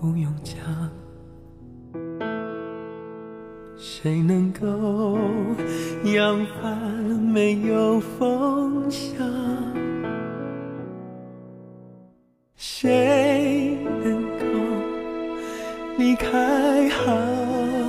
[0.00, 0.56] 不用讲，
[3.76, 5.18] 谁能够
[6.14, 6.78] 扬帆？
[7.30, 9.18] 没有风向，
[12.56, 14.44] 谁能够
[15.98, 17.79] 离开海？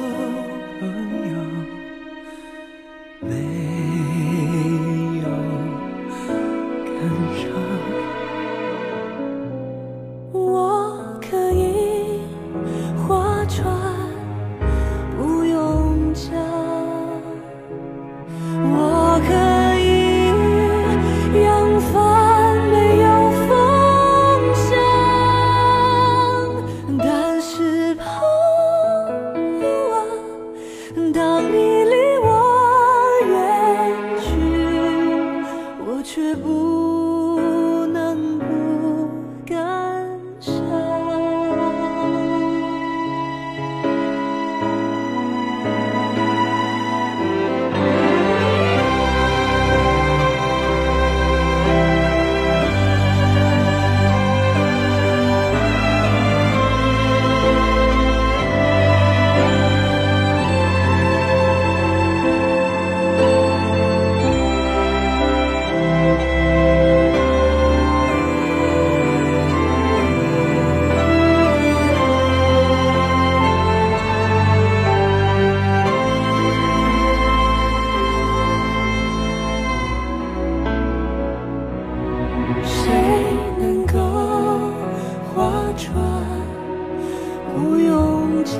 [87.53, 88.59] 不用讲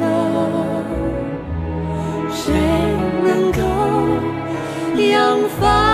[2.32, 2.54] 谁
[3.24, 3.62] 能够
[5.02, 5.91] 扬帆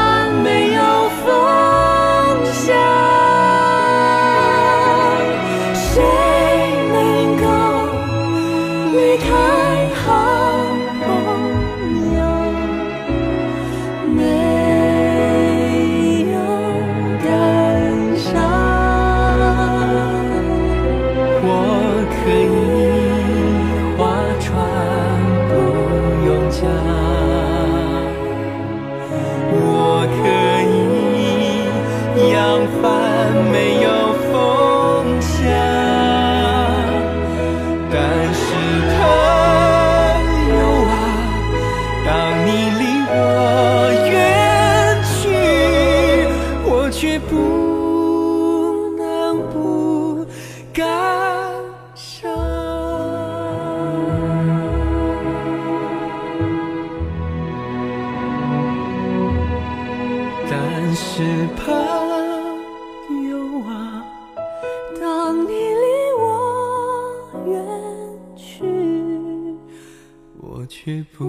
[32.17, 35.76] 扬帆没有风向
[63.61, 64.05] 啊，
[64.99, 65.85] 当你离
[66.19, 67.55] 我远
[68.35, 68.63] 去，
[70.39, 71.23] 我却不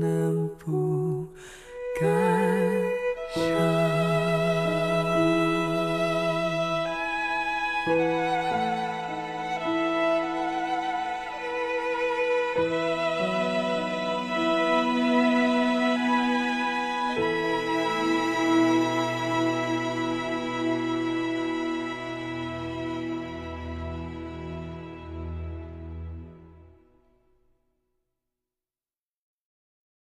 [0.00, 1.26] 能不
[2.00, 2.08] 感
[3.34, 3.42] 伤。